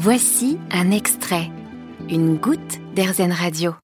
Voici 0.00 0.58
un 0.70 0.92
extrait, 0.92 1.50
une 2.08 2.36
goutte 2.36 2.78
d'Airzen 2.94 3.32
Radio. 3.32 3.74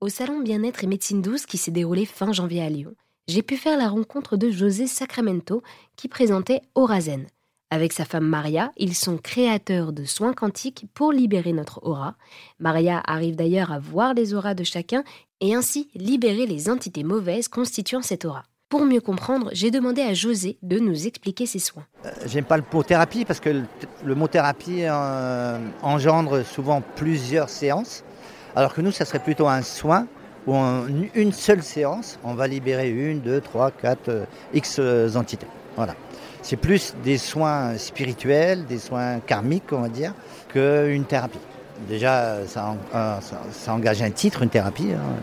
Au 0.00 0.08
salon 0.08 0.38
bien-être 0.38 0.84
et 0.84 0.86
médecine 0.86 1.20
douce 1.20 1.46
qui 1.46 1.58
s'est 1.58 1.72
déroulé 1.72 2.06
fin 2.06 2.32
janvier 2.32 2.62
à 2.62 2.68
Lyon, 2.68 2.94
j'ai 3.26 3.42
pu 3.42 3.56
faire 3.56 3.76
la 3.76 3.88
rencontre 3.88 4.36
de 4.36 4.52
José 4.52 4.86
Sacramento 4.86 5.64
qui 5.96 6.06
présentait 6.06 6.60
Aurazen. 6.76 7.26
Avec 7.70 7.92
sa 7.92 8.04
femme 8.04 8.28
Maria, 8.28 8.70
ils 8.76 8.94
sont 8.94 9.16
créateurs 9.16 9.92
de 9.92 10.04
soins 10.04 10.32
quantiques 10.32 10.86
pour 10.94 11.10
libérer 11.10 11.52
notre 11.52 11.80
aura. 11.82 12.14
Maria 12.60 13.02
arrive 13.04 13.34
d'ailleurs 13.34 13.72
à 13.72 13.80
voir 13.80 14.14
les 14.14 14.34
auras 14.34 14.54
de 14.54 14.62
chacun 14.62 15.02
et 15.40 15.56
ainsi 15.56 15.88
libérer 15.96 16.46
les 16.46 16.70
entités 16.70 17.02
mauvaises 17.02 17.48
constituant 17.48 18.02
cette 18.02 18.26
aura. 18.26 18.44
Pour 18.72 18.86
mieux 18.86 19.02
comprendre, 19.02 19.50
j'ai 19.52 19.70
demandé 19.70 20.00
à 20.00 20.14
José 20.14 20.56
de 20.62 20.78
nous 20.78 21.06
expliquer 21.06 21.44
ses 21.44 21.58
soins. 21.58 21.84
Euh, 22.06 22.10
j'aime 22.24 22.46
pas 22.46 22.56
le 22.56 22.62
mot 22.72 22.82
thérapie 22.82 23.26
parce 23.26 23.38
que 23.38 23.50
le, 24.02 24.14
mot 24.14 24.28
thérapie 24.28 24.84
euh, 24.84 25.58
engendre 25.82 26.42
souvent 26.42 26.82
plusieurs 26.96 27.50
séances, 27.50 28.02
alors 28.56 28.72
que 28.72 28.80
nous, 28.80 28.90
ça 28.90 29.04
serait 29.04 29.18
plutôt 29.18 29.46
un 29.46 29.60
soin 29.60 30.06
où 30.46 30.54
en 30.54 30.86
une 31.12 31.32
seule 31.32 31.62
séance, 31.62 32.18
on 32.24 32.32
va 32.32 32.46
libérer 32.46 32.88
une, 32.88 33.20
deux, 33.20 33.42
trois, 33.42 33.70
quatre, 33.70 34.08
euh, 34.08 34.24
X 34.54 34.80
entités. 35.16 35.48
Voilà. 35.76 35.94
C'est 36.40 36.56
plus 36.56 36.94
des 37.04 37.18
soins 37.18 37.76
spirituels, 37.76 38.64
des 38.64 38.78
soins 38.78 39.20
karmiques, 39.20 39.70
on 39.72 39.82
va 39.82 39.90
dire, 39.90 40.14
qu'une 40.48 41.04
thérapie. 41.04 41.40
Déjà, 41.90 42.38
ça, 42.46 42.74
engage 43.68 44.00
un 44.00 44.10
titre, 44.12 44.42
une 44.42 44.48
thérapie. 44.48 44.92
Hein. 44.94 45.16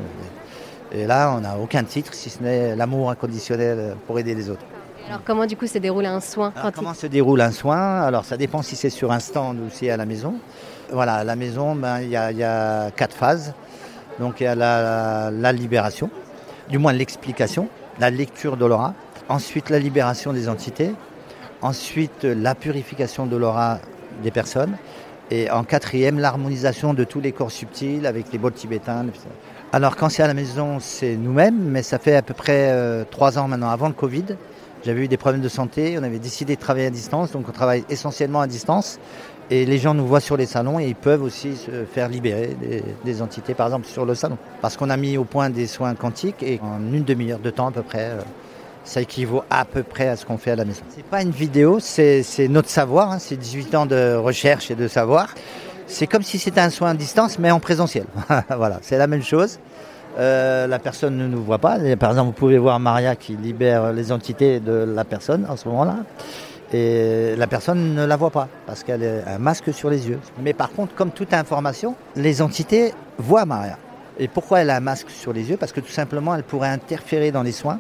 Et 0.92 1.06
là, 1.06 1.34
on 1.38 1.42
n'a 1.42 1.58
aucun 1.58 1.84
titre, 1.84 2.14
si 2.14 2.30
ce 2.30 2.42
n'est 2.42 2.76
l'amour 2.76 3.12
inconditionnel 3.12 3.96
pour 4.08 4.18
aider 4.18 4.34
les 4.34 4.50
autres. 4.50 4.66
Alors 5.08 5.22
comment 5.26 5.48
du 5.48 5.58
coup 5.58 5.66
se 5.66 5.80
déroule 5.80 6.06
un 6.06 6.20
soin 6.20 6.54
Comment 6.76 6.94
se 6.94 7.08
déroule 7.08 7.42
un 7.42 7.52
soin? 7.52 8.02
Alors 8.02 8.26
ça 8.26 8.38
dépend 8.38 8.62
si 8.62 8.76
c'est 8.76 8.92
sur 8.92 9.12
un 9.12 9.20
stand 9.20 9.60
ou 9.60 9.70
si 9.70 9.86
c'est 9.86 9.90
à 9.90 9.98
la 9.98 10.06
maison. 10.06 10.36
Voilà, 10.92 11.16
à 11.16 11.24
la 11.24 11.36
maison, 11.36 11.76
ben, 11.76 12.00
il 12.02 12.10
y, 12.10 12.16
a 12.16 12.92
quatre 12.92 13.16
phases. 13.16 13.54
Donc 14.20 14.40
il 14.40 14.44
y 14.44 14.48
a 14.48 14.56
la, 14.56 15.52
libération, 15.52 16.10
du 16.70 16.78
moins 16.78 16.94
l'explication, 16.94 17.70
la 18.00 18.10
lecture 18.10 18.58
de 18.58 18.66
l'aura, 18.66 18.94
ensuite 19.30 19.70
la 19.70 19.80
libération 19.80 20.34
des 20.34 20.50
entités, 20.50 20.94
ensuite 21.62 22.24
la 22.24 22.54
purification 22.54 23.26
de 23.26 23.38
l'aura 23.38 23.80
des 24.22 24.32
personnes, 24.32 24.76
et 25.32 25.50
en 25.52 25.64
quatrième, 25.64 26.20
l'harmonisation 26.20 26.94
de 26.94 27.04
tous 27.04 27.22
les 27.22 27.32
corps 27.32 27.52
subtils 27.52 28.06
avec 28.06 28.32
les 28.32 28.40
bols 28.40 28.54
tibétains. 28.54 29.06
Alors 29.72 29.96
quand 29.96 30.10
c'est 30.10 30.24
à 30.24 30.28
la 30.28 30.34
maison, 30.34 30.80
c'est 30.80 31.16
nous-mêmes, 31.16 31.60
mais 31.60 31.84
ça 31.84 32.00
fait 32.00 32.16
à 32.16 32.24
peu 32.24 32.34
près 32.34 32.72
euh, 32.72 33.04
trois 33.10 33.38
ans 33.38 33.48
maintenant, 33.48 33.70
avant 33.70 33.88
le 33.88 33.94
Covid. 33.94 34.26
J'avais 34.84 35.02
eu 35.02 35.08
des 35.08 35.18
problèmes 35.18 35.44
de 35.44 35.50
santé, 35.50 35.96
on 36.00 36.04
avait 36.04 36.18
décidé 36.18 36.56
de 36.56 36.60
travailler 36.60 36.88
à 36.88 36.90
distance, 36.90 37.32
donc 37.32 37.48
on 37.48 37.52
travaille 37.52 37.84
essentiellement 37.88 38.42
à 38.42 38.48
distance. 38.48 38.98
Et 39.52 39.66
les 39.66 39.78
gens 39.78 39.94
nous 39.94 40.08
voient 40.08 40.22
sur 40.22 40.38
les 40.38 40.48
salons 40.48 40.80
et 40.80 40.88
ils 40.88 40.96
peuvent 40.96 41.22
aussi 41.22 41.56
se 41.56 41.86
faire 41.86 42.10
libérer 42.10 42.56
des, 43.06 43.22
entités, 43.22 43.54
par 43.54 43.68
exemple 43.68 43.86
sur 43.86 44.06
le 44.06 44.16
salon. 44.16 44.40
Parce 44.62 44.76
qu'on 44.76 44.90
a 44.90 44.98
mis 44.98 45.18
au 45.18 45.24
point 45.24 45.52
des 45.52 45.68
soins 45.68 45.94
quantiques 45.94 46.42
et 46.42 46.60
en 46.64 46.80
une 46.92 47.04
demi-heure 47.04 47.40
de 47.40 47.50
temps 47.52 47.68
à 47.68 47.72
peu 47.72 47.84
près, 47.84 48.06
euh, 48.06 48.22
ça 48.84 49.02
équivaut 49.02 49.44
à 49.52 49.66
peu 49.66 49.84
près 49.84 50.08
à 50.08 50.16
ce 50.16 50.26
qu'on 50.26 50.40
fait 50.40 50.52
à 50.52 50.56
la 50.56 50.66
maison. 50.66 50.82
C'est 50.90 51.06
pas 51.06 51.22
une 51.22 51.32
vidéo, 51.32 51.80
c'est 51.80 52.24
notre 52.50 52.70
savoir, 52.70 53.12
hein, 53.12 53.20
c'est 53.20 53.38
18 53.38 53.76
ans 53.76 53.86
de 53.86 54.16
recherche 54.16 54.72
et 54.72 54.76
de 54.76 54.88
savoir. 54.88 55.36
C'est 55.90 56.06
comme 56.06 56.22
si 56.22 56.38
c'était 56.38 56.62
un 56.62 56.70
soin 56.70 56.92
à 56.92 56.94
distance, 56.94 57.40
mais 57.40 57.50
en 57.50 57.60
présentiel. 57.60 58.06
voilà, 58.56 58.78
c'est 58.84 59.00
la 59.00 59.08
même 59.08 59.24
chose. 59.24 59.60
Euh, 60.20 60.68
la 60.68 60.78
personne 60.78 61.18
ne 61.18 61.28
nous 61.28 61.44
voit 61.44 61.58
pas. 61.58 61.78
Par 62.00 62.12
exemple, 62.12 62.28
vous 62.28 62.40
pouvez 62.40 62.60
voir 62.60 62.80
Maria 62.80 63.16
qui 63.16 63.36
libère 63.36 63.92
les 63.92 64.12
entités 64.12 64.60
de 64.60 64.72
la 64.72 65.04
personne 65.04 65.48
en 65.50 65.58
ce 65.58 65.68
moment-là. 65.68 65.98
Et 66.72 67.36
la 67.36 67.48
personne 67.48 67.96
ne 67.96 68.06
la 68.06 68.16
voit 68.18 68.30
pas 68.30 68.48
parce 68.68 68.84
qu'elle 68.84 69.24
a 69.26 69.34
un 69.34 69.40
masque 69.40 69.74
sur 69.74 69.90
les 69.90 70.08
yeux. 70.08 70.20
Mais 70.44 70.54
par 70.54 70.72
contre, 70.72 70.94
comme 70.94 71.10
toute 71.10 71.34
information, 71.34 71.96
les 72.16 72.44
entités 72.44 72.94
voient 73.18 73.46
Maria. 73.46 73.78
Et 74.20 74.28
pourquoi 74.28 74.60
elle 74.60 74.70
a 74.70 74.76
un 74.76 74.82
masque 74.82 75.10
sur 75.10 75.34
les 75.34 75.50
yeux? 75.50 75.58
Parce 75.58 75.72
que 75.72 75.80
tout 75.80 75.92
simplement, 75.92 76.36
elle 76.36 76.44
pourrait 76.44 76.70
interférer 76.70 77.32
dans 77.32 77.42
les 77.42 77.52
soins 77.52 77.80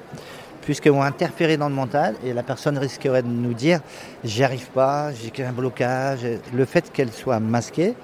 puisqu'elles 0.61 0.91
vont 0.91 1.03
interférer 1.03 1.57
dans 1.57 1.69
le 1.69 1.75
mental 1.75 2.15
et 2.23 2.33
la 2.33 2.43
personne 2.43 2.77
risquerait 2.77 3.23
de 3.23 3.27
nous 3.27 3.53
dire 3.53 3.79
j'y 4.23 4.43
arrive 4.43 4.67
pas, 4.69 5.11
j'ai 5.13 5.31
qu'un 5.31 5.51
blocage. 5.51 6.19
Le 6.53 6.65
fait 6.65 6.91
qu'elle 6.91 7.11
soit 7.11 7.39
masquée, 7.39 7.95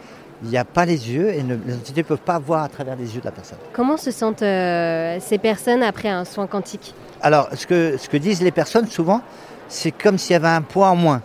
il 0.44 0.50
n'y 0.50 0.58
a 0.58 0.66
pas 0.66 0.86
les 0.86 1.12
yeux 1.12 1.30
et 1.30 1.42
les 1.42 1.74
entités 1.74 2.02
ne 2.02 2.08
peuvent 2.08 2.18
pas 2.18 2.40
voir 2.40 2.64
à 2.64 2.70
travers 2.70 2.96
les 2.96 3.16
yeux 3.16 3.22
de 3.22 3.26
la 3.26 3.32
personne. 3.32 3.58
Comment 3.74 3.98
se 3.98 4.12
sentent 4.12 4.42
euh, 4.42 5.18
ces 5.22 5.38
personnes 5.38 5.84
après 5.84 6.10
un 6.10 6.26
soin 6.26 6.48
quantique? 6.48 6.94
Alors, 7.22 7.50
ce 7.54 7.66
que, 7.66 7.98
ce 7.98 8.10
que 8.10 8.18
disent 8.18 8.42
les 8.42 8.52
personnes 8.52 8.88
souvent, 8.88 9.22
c'est 9.68 9.92
comme 9.92 10.18
s'il 10.18 10.34
y 10.34 10.36
avait 10.36 10.48
un 10.48 10.62
poids 10.62 10.90
en 10.90 10.96
moins. 10.96 11.22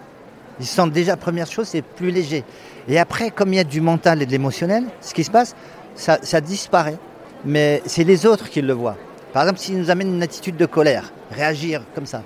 Ils 0.60 0.66
sentent 0.66 0.92
déjà, 0.92 1.16
première 1.16 1.46
chose, 1.46 1.68
c'est 1.68 1.82
plus 1.82 2.10
léger. 2.10 2.44
Et 2.88 2.98
après, 2.98 3.30
comme 3.30 3.52
il 3.52 3.56
y 3.56 3.60
a 3.60 3.64
du 3.64 3.80
mental 3.80 4.22
et 4.22 4.26
de 4.26 4.30
l'émotionnel, 4.30 4.84
ce 5.00 5.14
qui 5.14 5.24
se 5.24 5.30
passe, 5.30 5.54
ça, 5.94 6.18
ça 6.22 6.40
disparaît. 6.40 6.98
Mais 7.44 7.82
c'est 7.86 8.04
les 8.04 8.26
autres 8.26 8.48
qui 8.48 8.60
le 8.60 8.72
voient. 8.72 8.96
Par 9.32 9.42
exemple, 9.42 9.60
s'ils 9.60 9.78
nous 9.78 9.90
amènent 9.90 10.14
une 10.14 10.22
attitude 10.22 10.56
de 10.56 10.66
colère, 10.66 11.12
réagir 11.30 11.82
comme 11.94 12.06
ça. 12.06 12.22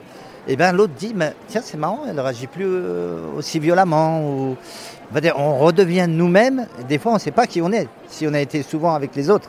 Et 0.47 0.53
eh 0.53 0.57
bien 0.57 0.73
l'autre 0.73 0.93
dit, 0.93 1.13
mais 1.15 1.33
tiens, 1.49 1.63
c'est 1.65 1.79
marrant, 1.79 2.03
elle 2.07 2.17
ne 2.17 2.21
réagit 2.21 2.47
plus 2.47 2.67
euh, 2.67 3.21
aussi 3.37 3.59
violemment. 3.59 4.57
On 5.37 5.59
redevient 5.59 6.07
nous-mêmes. 6.07 6.67
Des 6.87 6.99
fois, 6.99 7.13
on 7.13 7.15
ne 7.15 7.21
sait 7.21 7.31
pas 7.31 7.47
qui 7.47 7.63
on 7.63 7.73
est, 7.73 7.89
si 8.09 8.27
on 8.27 8.35
a 8.35 8.41
été 8.41 8.63
souvent 8.63 8.95
avec 8.95 9.17
les 9.17 9.31
autres. 9.31 9.49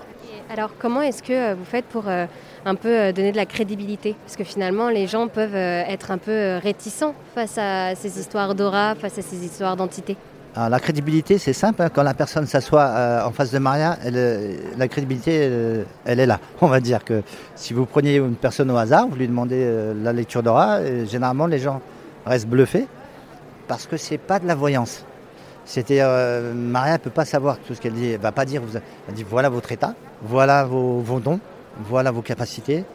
Alors, 0.50 0.72
comment 0.80 1.02
est-ce 1.02 1.22
que 1.22 1.34
euh, 1.34 1.56
vous 1.56 1.66
faites 1.66 1.86
pour 1.86 2.08
euh, 2.08 2.28
un 2.66 2.76
peu 2.76 3.12
donner 3.12 3.34
de 3.34 3.38
la 3.38 3.46
crédibilité? 3.46 4.16
Parce 4.26 4.38
que 4.38 4.46
finalement, 4.46 4.90
les 4.90 5.08
gens 5.08 5.28
peuvent 5.28 5.56
être 5.56 6.12
un 6.12 6.18
peu 6.18 6.60
réticents 6.62 7.14
face 7.34 7.58
à 7.58 7.96
ces 7.96 8.18
histoires 8.18 8.56
d'aura, 8.56 8.96
face 8.96 9.18
à 9.18 9.22
ces 9.22 9.44
histoires 9.44 9.76
d'entité 9.76 10.16
la 10.56 10.80
crédibilité, 10.80 11.38
c'est 11.38 11.54
simple. 11.54 11.82
Hein. 11.82 11.90
Quand 11.94 12.04
la 12.04 12.14
personne 12.14 12.48
s'assoit 12.48 12.84
euh, 12.84 13.26
en 13.26 13.32
face 13.32 13.52
de 13.52 13.60
Maria, 13.60 13.98
euh, 14.06 14.56
la 14.78 14.88
crédibilité, 14.88 15.40
euh, 15.42 15.84
elle, 16.06 16.20
est 16.20 16.26
là. 16.26 16.40
On 16.62 16.68
va 16.68 16.80
dire 16.80 17.04
que 17.04 17.24
si 17.56 17.74
vous 17.74 17.86
preniez 17.86 18.16
une 18.16 18.36
personne 18.36 18.72
au 18.72 18.78
hasard, 18.78 19.08
vous 19.08 19.16
lui 19.16 19.28
demandez 19.28 19.70
la 20.02 20.14
lecture 20.14 20.44
d'aura, 20.44 20.80
généralement 21.06 21.48
les 21.48 21.60
gens 21.60 21.82
restent 22.26 22.48
bluffés 22.48 22.88
parce 23.68 23.86
que 23.86 23.98
c'est 23.98 24.18
pas 24.18 24.40
de 24.40 24.48
la 24.48 24.56
voyance. 24.56 25.04
C'était 25.66 26.02
Maria 26.54 26.94
ne 26.94 26.98
peut 27.00 27.10
pas 27.10 27.26
savoir 27.26 27.58
tout 27.58 27.74
ce 27.74 27.82
qu'elle 27.82 27.94
dit. 27.94 28.12
Elle 28.12 28.20
va 28.20 28.32
pas 28.32 28.46
dire. 28.46 28.62
Elle 29.08 29.14
dit 29.14 29.26
voilà 29.28 29.50
votre 29.50 29.72
état, 29.72 29.96
voilà 30.22 30.64
vos 30.64 31.20
dons, 31.20 31.40
voilà 31.80 32.12
vos 32.12 32.22
capacités, 32.22 32.86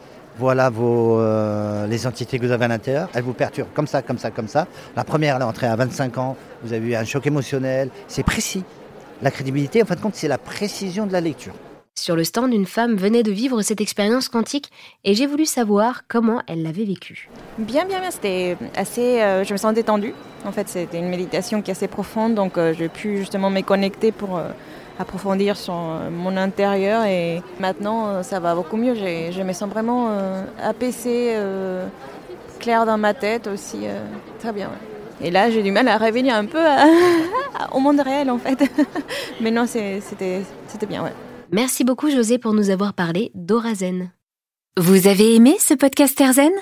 voilà 0.40 0.70
vos, 0.70 1.20
euh, 1.20 1.86
les 1.86 2.06
entités 2.06 2.38
que 2.38 2.46
vous 2.46 2.52
avez 2.52 2.64
à 2.64 2.68
l'intérieur. 2.68 3.10
Elles 3.12 3.22
vous 3.22 3.34
perturbent 3.34 3.68
comme 3.74 3.86
ça, 3.86 4.00
comme 4.00 4.16
ça, 4.16 4.30
comme 4.30 4.48
ça. 4.48 4.66
La 4.96 5.04
première, 5.04 5.36
elle 5.36 5.42
est 5.42 5.44
entrée 5.44 5.66
à 5.66 5.76
25 5.76 6.16
ans. 6.16 6.36
Vous 6.64 6.72
avez 6.72 6.88
eu 6.88 6.94
un 6.94 7.04
choc 7.04 7.26
émotionnel. 7.26 7.90
C'est 8.08 8.22
précis. 8.22 8.64
La 9.20 9.30
crédibilité, 9.30 9.82
en 9.82 9.86
fin 9.86 9.96
de 9.96 10.00
compte, 10.00 10.14
c'est 10.14 10.28
la 10.28 10.38
précision 10.38 11.06
de 11.06 11.12
la 11.12 11.20
lecture. 11.20 11.52
Sur 11.94 12.16
le 12.16 12.24
stand, 12.24 12.54
une 12.54 12.64
femme 12.64 12.96
venait 12.96 13.22
de 13.22 13.30
vivre 13.30 13.60
cette 13.60 13.82
expérience 13.82 14.30
quantique 14.30 14.70
et 15.04 15.14
j'ai 15.14 15.26
voulu 15.26 15.44
savoir 15.44 16.04
comment 16.08 16.40
elle 16.46 16.62
l'avait 16.62 16.84
vécue. 16.84 17.28
Bien, 17.58 17.84
bien, 17.84 18.00
bien. 18.00 18.10
C'était 18.10 18.56
assez. 18.74 19.20
Euh, 19.20 19.44
je 19.44 19.52
me 19.52 19.58
sens 19.58 19.74
détendue. 19.74 20.14
En 20.46 20.52
fait, 20.52 20.70
c'était 20.70 20.98
une 20.98 21.10
méditation 21.10 21.60
qui 21.60 21.70
est 21.70 21.72
assez 21.72 21.88
profonde, 21.88 22.34
donc 22.34 22.56
euh, 22.56 22.72
j'ai 22.72 22.88
pu 22.88 23.18
justement 23.18 23.50
me 23.50 23.60
connecter 23.60 24.10
pour 24.10 24.40
approfondir 25.00 25.56
sur 25.56 25.74
euh, 25.74 26.10
mon 26.10 26.36
intérieur 26.36 27.04
et 27.04 27.42
maintenant 27.58 28.08
euh, 28.08 28.22
ça 28.22 28.38
va 28.38 28.54
beaucoup 28.54 28.76
mieux. 28.76 28.94
Je 28.94 29.42
me 29.42 29.52
sens 29.52 29.68
vraiment 29.70 30.08
euh, 30.10 30.44
apaisée, 30.62 31.34
clair 32.58 32.84
dans 32.86 32.98
ma 32.98 33.14
tête 33.14 33.46
aussi. 33.46 33.86
très 34.38 34.52
bien. 34.52 34.70
Et 35.22 35.30
là, 35.30 35.50
j'ai 35.50 35.62
du 35.62 35.70
mal 35.70 35.86
à 35.88 35.98
revenir 35.98 36.34
un 36.34 36.46
peu 36.46 36.62
au 37.72 37.80
monde 37.80 38.00
réel 38.00 38.30
en 38.30 38.38
fait. 38.38 38.58
Mais 39.40 39.50
non, 39.50 39.66
c'était 39.66 40.42
bien, 40.88 41.02
ouais. 41.02 41.12
Merci 41.52 41.84
beaucoup 41.84 42.10
José 42.10 42.38
pour 42.38 42.52
nous 42.52 42.70
avoir 42.70 42.94
parlé 42.94 43.32
d'Orazen. 43.34 44.10
Vous 44.76 45.08
avez 45.08 45.34
aimé 45.34 45.56
ce 45.58 45.74
podcast 45.74 46.18
Erzen 46.20 46.52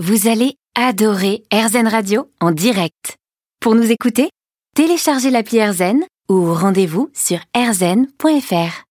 Vous 0.00 0.28
allez 0.28 0.56
adorer 0.74 1.44
Erzen 1.50 1.86
Radio 1.86 2.28
en 2.40 2.50
direct. 2.50 3.18
Pour 3.60 3.74
nous 3.76 3.92
écouter, 3.92 4.30
téléchargez 4.74 5.30
l'appli 5.30 5.58
Erzen 5.58 6.02
ou 6.32 6.54
rendez-vous 6.54 7.10
sur 7.12 7.38
rzen.fr. 7.54 8.74